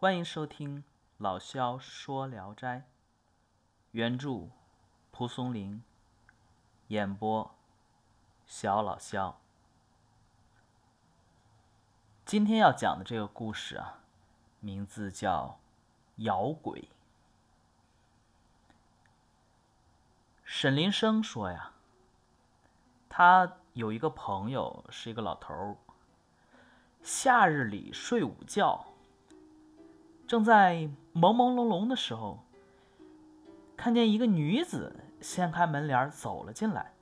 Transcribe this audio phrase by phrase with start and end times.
[0.00, 0.84] 欢迎收听
[1.16, 2.76] 老萧说《聊斋》，
[3.90, 4.48] 原著
[5.10, 5.82] 蒲松龄，
[6.86, 7.52] 演播
[8.46, 9.40] 小老萧。
[12.24, 13.98] 今天要讲的这个故事啊，
[14.60, 15.58] 名字叫
[16.22, 16.82] 《咬鬼》。
[20.44, 21.72] 沈林生说呀，
[23.08, 25.76] 他有一个朋友是一个老头儿，
[27.02, 28.84] 夏日里睡午觉。
[30.28, 30.74] 正在
[31.14, 32.38] 朦朦胧胧的时候，
[33.78, 36.92] 看见一个女子掀开门帘走了进来。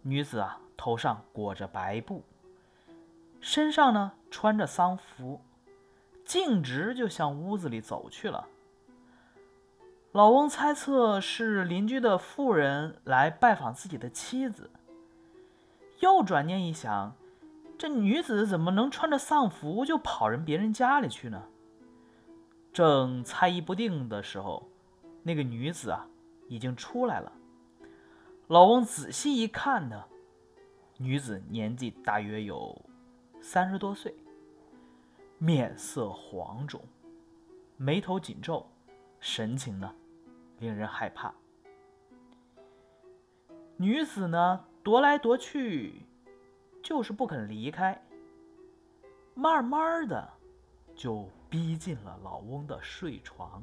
[0.00, 2.24] 女子啊，头上裹着白布，
[3.38, 5.42] 身上呢穿着丧服，
[6.24, 8.46] 径直就向屋子里走去了。
[10.12, 14.70] 老翁猜测是邻居的妇人来拜访自己的妻子，
[16.00, 17.14] 又转念一想，
[17.76, 21.42] 这女子怎么能穿着丧服就跑人别人家里去呢？
[22.72, 24.66] 正猜疑不定的时候，
[25.22, 26.06] 那个女子啊，
[26.48, 27.30] 已经出来了。
[28.48, 30.04] 老翁仔细一看呢，
[30.96, 32.80] 女子年纪大约有
[33.40, 34.14] 三十多岁，
[35.38, 36.80] 面色黄肿，
[37.76, 38.66] 眉头紧皱，
[39.20, 39.94] 神情呢，
[40.58, 41.34] 令人害怕。
[43.76, 46.06] 女子呢，踱来踱去，
[46.82, 48.02] 就是不肯离开，
[49.34, 50.30] 慢慢的
[50.94, 51.28] 就。
[51.52, 53.62] 逼近了老翁的睡床，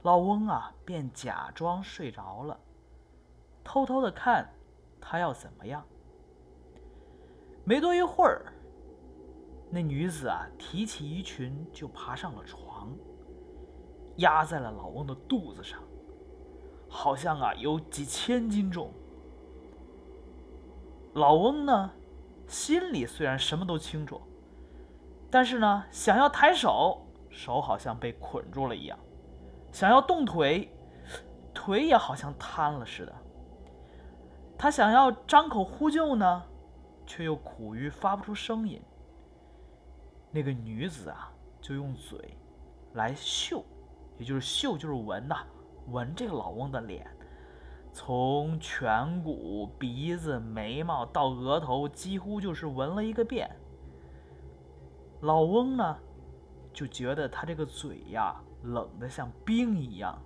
[0.00, 2.58] 老翁啊，便假装睡着了，
[3.62, 4.48] 偷偷的看
[4.98, 5.84] 他要怎么样。
[7.62, 8.54] 没多一会儿，
[9.68, 12.88] 那女子啊，提起衣裙就爬上了床，
[14.16, 15.78] 压在了老翁的肚子上，
[16.88, 18.90] 好像啊有几千斤重。
[21.12, 21.90] 老翁呢，
[22.48, 24.18] 心里虽然什么都清楚。
[25.32, 28.98] 但是呢，想要抬手，手好像被捆住了一样；
[29.72, 30.70] 想要动腿，
[31.54, 33.12] 腿也好像瘫了似的。
[34.58, 36.42] 他想要张口呼救呢，
[37.06, 38.82] 却又苦于发不出声音。
[40.30, 41.32] 那个女子啊，
[41.62, 42.36] 就用嘴
[42.92, 43.64] 来嗅，
[44.18, 45.46] 也就是嗅，就是闻呐，
[45.88, 47.06] 闻这个老翁的脸，
[47.90, 53.50] 从颧骨、鼻子、眉毛到额头，几乎就是闻了一个遍。
[55.22, 55.96] 老翁呢，
[56.72, 60.20] 就觉得他这个嘴呀，冷得像冰一样，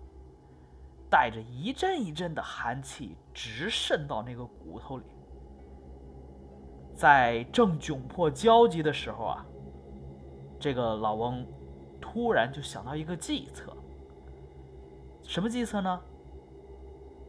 [1.10, 5.04] 带着一阵一阵的寒气，直渗到那个骨头里。
[6.94, 9.44] 在正窘迫焦急的时候啊，
[10.58, 11.46] 这个老翁
[12.00, 13.76] 突然就想到一个计策。
[15.22, 16.00] 什么计策呢？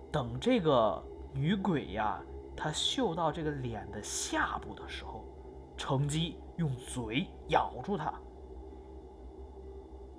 [0.10, 1.04] 等这个
[1.34, 2.22] 女鬼呀，
[2.56, 5.26] 她嗅到这个脸的下部的时候，
[5.76, 6.38] 乘机。
[6.57, 8.13] 用嘴咬住他。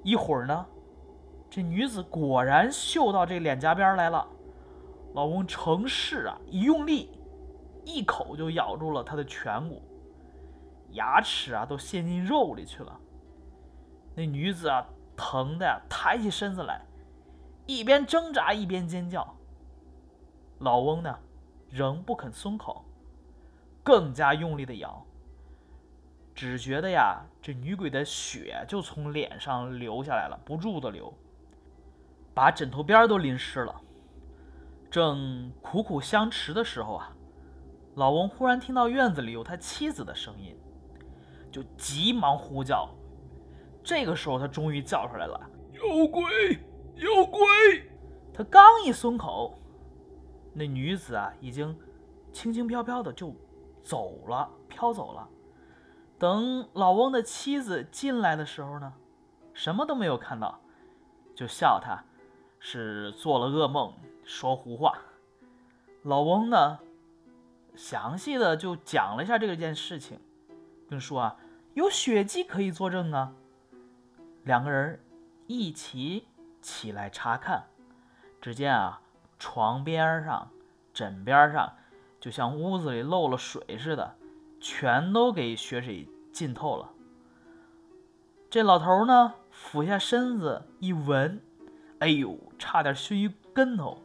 [0.02, 0.66] 一会儿呢，
[1.50, 4.26] 这女子果然嗅到这脸颊边来了。
[5.14, 7.10] 老翁乘势啊，一用力，
[7.84, 9.82] 一口就咬住了他的颧骨，
[10.90, 13.00] 牙齿啊都陷进肉里去了。
[14.14, 16.80] 那女子啊，疼的呀，抬起身子来，
[17.66, 19.34] 一边挣扎一边尖叫。
[20.58, 21.18] 老翁呢，
[21.68, 22.84] 仍不肯松口，
[23.82, 25.04] 更加用力的咬。
[26.38, 31.12] 只觉得呀，这女鬼的血就从脸上流下来了，不住的流，
[32.32, 33.74] 把枕头边都淋湿了。
[34.88, 37.12] 正苦苦相持的时候啊，
[37.96, 40.56] 老翁忽然听到院子里有他妻子的声音，
[41.50, 42.88] 就急忙呼叫。
[43.82, 45.40] 这个时候，他终于叫出来了
[45.74, 46.22] ：“有鬼，
[46.94, 47.40] 有鬼！”
[48.32, 49.58] 他刚一松口，
[50.54, 51.76] 那女子啊，已经
[52.32, 53.34] 轻轻飘飘的就
[53.82, 55.28] 走了，飘走了。
[56.18, 58.92] 等老翁的妻子进来的时候呢，
[59.54, 60.58] 什么都没有看到，
[61.34, 62.02] 就笑他
[62.58, 63.92] 是做了噩梦，
[64.24, 64.98] 说胡话。
[66.02, 66.80] 老翁呢，
[67.76, 70.18] 详细的就讲了一下这件事情，
[70.88, 71.36] 并说啊，
[71.74, 73.32] 有血迹可以作证啊。
[74.42, 75.00] 两个人
[75.46, 76.26] 一起
[76.60, 77.62] 起来查看，
[78.40, 79.00] 只见啊，
[79.38, 80.50] 床边上、
[80.92, 81.72] 枕边上，
[82.18, 84.16] 就像屋子里漏了水似的。
[84.60, 86.90] 全都给血水浸透了。
[88.50, 91.40] 这老头呢，俯下身子一闻，
[91.98, 94.02] 哎呦，差点熏一跟头，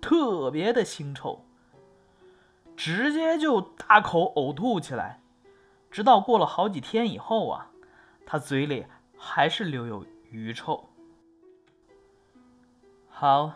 [0.00, 1.44] 特别的腥臭，
[2.76, 5.20] 直接就大口呕吐起来。
[5.90, 7.70] 直到过了好几天以后啊，
[8.26, 8.84] 他嘴里
[9.16, 10.90] 还是留有余臭。
[13.08, 13.52] 好，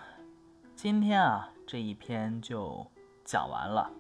[0.76, 2.86] 今天啊，这一篇就
[3.24, 3.90] 讲完了。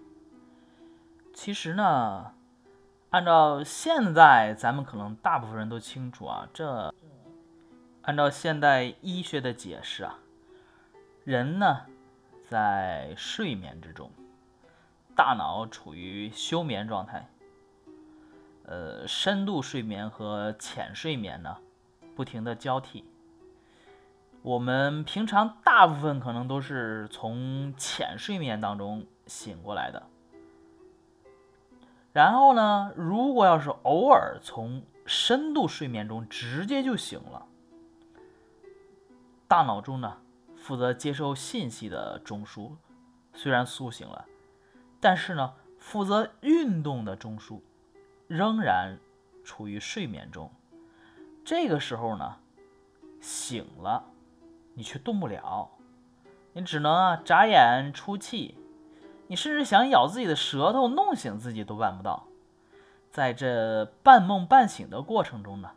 [1.40, 2.32] 其实呢，
[3.10, 6.92] 按照现在咱们可能大部分人都清楚啊，这
[8.02, 10.18] 按照现代医学的解释啊，
[11.22, 11.82] 人呢
[12.48, 14.10] 在睡眠之中，
[15.14, 17.30] 大脑处于休眠状态。
[18.64, 21.56] 呃，深度睡眠和浅睡眠呢，
[22.16, 23.04] 不停的交替。
[24.42, 30.02] 我们平常大部分可能都是从浅睡眠当中醒过来的。
[32.18, 37.46] 然后呢，如果要是偶尔从深度睡眠中直接就醒了，
[39.46, 40.18] 大脑中呢
[40.56, 42.72] 负责接收信息的中枢
[43.34, 44.24] 虽然苏醒了，
[44.98, 47.60] 但是呢负责运动的中枢
[48.26, 48.98] 仍然
[49.44, 50.50] 处于睡眠中。
[51.44, 52.34] 这个时候呢
[53.20, 54.04] 醒了，
[54.74, 55.70] 你却动不了，
[56.52, 58.57] 你只能啊眨眼出气。
[59.30, 62.26] 你甚至想咬自己的舌头弄醒自己都办不到，
[63.10, 65.70] 在这半梦半醒的过程中呢，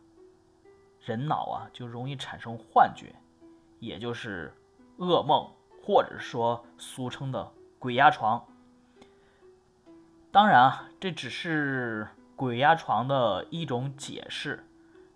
[1.04, 3.14] 人脑啊就容易产生幻觉，
[3.80, 4.54] 也就是
[5.00, 5.52] 噩梦，
[5.84, 8.46] 或者说俗称的鬼压床。
[10.32, 12.08] 当然啊，这只是
[12.38, 14.66] 鬼压床的一种解释，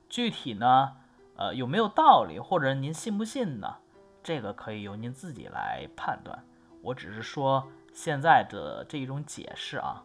[0.10, 0.98] 具体呢，
[1.38, 3.78] 呃有没有道理，或者您信不信呢？
[4.22, 6.44] 这个可以由您自己来判断。
[6.82, 7.66] 我只是说。
[7.96, 10.04] 现在的这一种解释啊，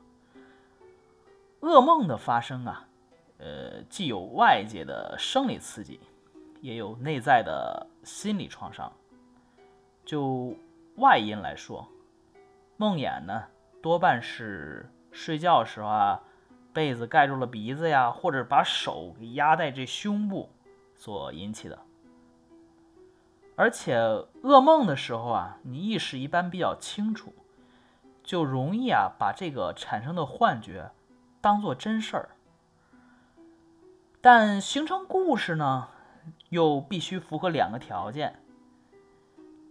[1.60, 2.87] 噩梦的发生啊，
[3.38, 5.98] 呃，既有外界的生理刺激，
[6.60, 8.90] 也有内在的心理创伤。
[10.04, 10.54] 就
[10.96, 11.87] 外因来说，
[12.76, 13.42] 梦魇呢，
[13.82, 16.22] 多半是睡觉时候啊，
[16.72, 20.48] 被子盖住了鼻子呀，或者把手给压在这胸部
[20.94, 21.76] 所引起的。
[23.56, 23.98] 而且
[24.43, 27.34] 噩梦的时候啊，你意识一般比较清楚。
[28.31, 30.93] 就容易啊把这个产生的幻觉
[31.41, 32.29] 当做真事儿，
[34.21, 35.88] 但形成故事呢，
[36.50, 38.38] 又必须符合两个条件。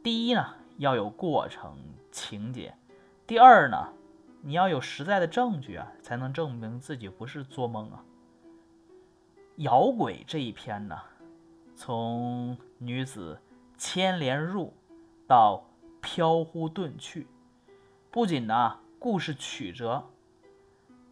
[0.04, 1.78] 第一呢，要有过程
[2.12, 2.74] 情节；
[3.26, 3.94] 第二呢，
[4.42, 8.04] 你要有实在的证据啊，才能证明自己不是做梦啊。
[9.56, 11.00] 摇鬼这一篇呢，
[11.78, 13.40] 从女子
[13.78, 14.74] 牵连入
[15.26, 15.64] 到
[16.02, 17.26] 飘忽遁去。
[18.12, 20.04] 不仅呢，故事曲折，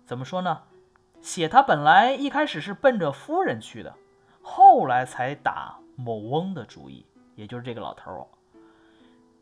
[0.04, 0.64] 怎么说呢？
[1.22, 3.94] 写他本来一开始是奔着夫人去的，
[4.42, 7.06] 后来才打某翁的主意，
[7.36, 8.28] 也就是这个老头儿。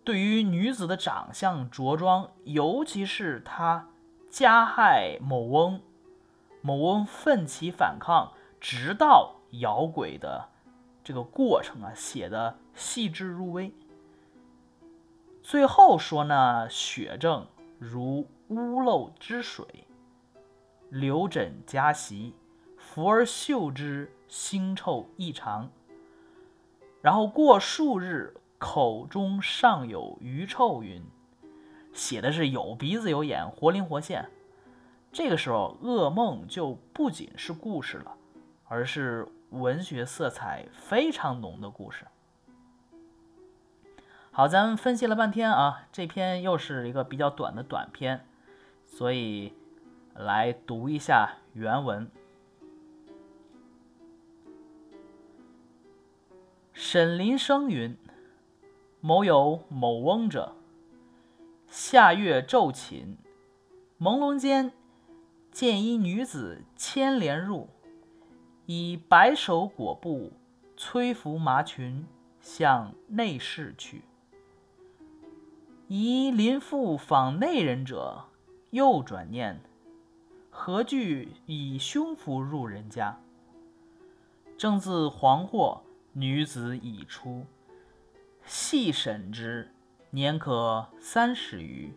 [0.04, 3.88] 对于女子的长相着装，尤其是他
[4.30, 5.80] 加害某翁，
[6.60, 10.50] 某翁奋起反抗，直到咬鬼的
[11.06, 13.74] 这个过程啊，写的细致入微。
[15.48, 17.46] 最后说呢，血症
[17.78, 19.64] 如屋漏之水，
[20.90, 22.34] 流枕夹席，
[22.80, 25.70] 伏而嗅之，腥臭异常。
[27.00, 31.06] 然后过数日，口中尚有余臭云，
[31.94, 34.28] 写的是有鼻子有眼，活灵活现。
[35.12, 38.12] 这个时候，噩梦就不仅是故事了，
[38.68, 42.04] 而是文学色彩非常浓的故事。
[44.38, 48.26] 好，咱们分析了半天啊，这篇又是一个比较短的短篇，
[48.84, 49.54] 所以
[50.14, 52.12] 来读一下原文。
[56.74, 57.96] 沈林生云
[59.00, 60.58] ：“某有某翁者，
[61.70, 63.16] 夏月昼寝，
[63.98, 64.74] 朦胧间
[65.50, 67.70] 见一女子牵连入，
[68.66, 70.34] 以白手裹布，
[70.76, 72.06] 催服麻裙，
[72.42, 74.04] 向内室去。”
[75.88, 78.26] 疑邻妇访内人者，
[78.72, 79.62] 又转念：
[80.50, 83.20] 何惧以胸脯入人家？
[84.58, 85.82] 正自惶惑，
[86.14, 87.46] 女子已出，
[88.44, 89.72] 细审之，
[90.10, 91.94] 年可三十余，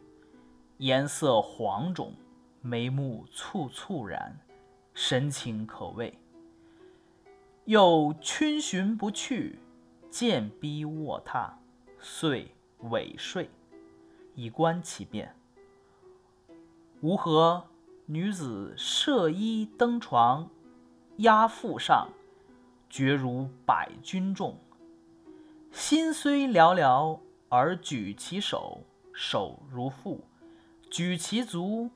[0.76, 2.12] 颜色黄肿，
[2.60, 4.38] 眉目蹙蹙然，
[4.92, 6.12] 神情可畏。
[7.64, 9.58] 又逡巡不去，
[10.10, 11.52] 渐逼卧榻，
[11.98, 12.54] 遂
[12.90, 13.48] 尾睡。
[14.38, 15.34] 以观其变。
[17.00, 17.64] 吾何
[18.06, 20.48] 女子设衣登床，
[21.16, 22.08] 压腹上，
[22.88, 24.56] 觉如百钧重。
[25.72, 27.18] 心虽寥寥，
[27.48, 30.20] 而举其手，手如负；
[30.88, 31.90] 举其足，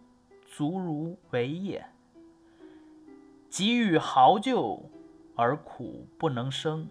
[0.44, 1.86] 足如为也。
[3.48, 4.90] 急欲嚎救，
[5.36, 6.88] 而苦不能生。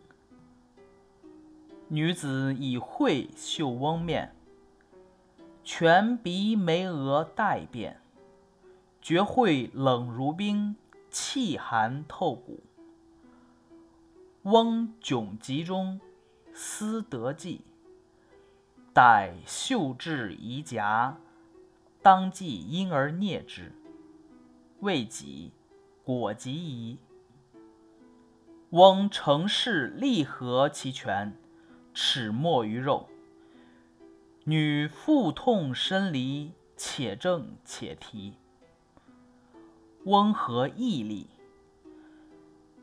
[1.89, 4.33] 女子以会嗅翁面。
[5.73, 8.01] 全鼻眉额带变，
[9.01, 10.75] 觉会冷如冰，
[11.09, 12.61] 气寒透骨。
[14.41, 16.01] 翁窘急中
[16.53, 17.61] 思得计，
[18.93, 21.17] 待秀至夷夹，
[22.01, 23.71] 当即因而啮之。
[24.81, 25.53] 未几，
[26.03, 26.99] 果及矣。
[28.71, 31.33] 翁乘势力合其拳，
[31.93, 33.07] 齿没于肉。
[34.43, 38.33] 女腹痛身离，且挣且提。
[40.05, 41.27] 翁何毅力？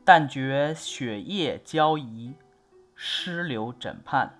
[0.05, 2.33] 但觉血液交遗，
[2.95, 4.39] 湿流枕畔。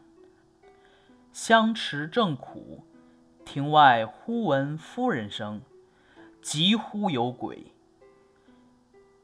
[1.34, 2.86] 相持正苦，
[3.44, 5.62] 庭外忽闻夫人声，
[6.42, 7.74] 急呼有鬼。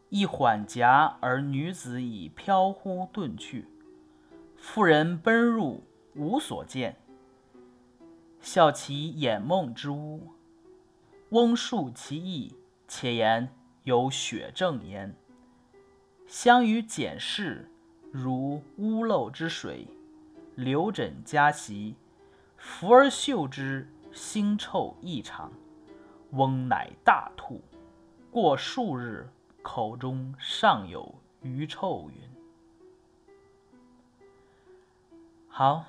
[0.10, 3.70] 一缓夹而女子已飘忽遁去，
[4.58, 5.82] 妇人奔入，
[6.14, 6.98] 无所见。
[8.46, 10.32] 笑其眼梦之屋，
[11.30, 12.56] 翁述其意，
[12.88, 13.52] 且言
[13.86, 15.16] 有血证焉。
[16.28, 17.68] 相与检视，
[18.12, 19.88] 如屋漏之水，
[20.54, 21.96] 流枕夹席，
[22.56, 25.52] 拂而嗅之，腥臭异常。
[26.30, 27.60] 翁乃大吐，
[28.30, 29.28] 过数日，
[29.64, 32.30] 口中尚有余臭云。
[35.48, 35.84] 好。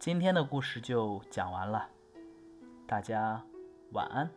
[0.00, 1.86] 今天的故事就讲完了，
[2.86, 3.44] 大家
[3.92, 4.30] 晚安。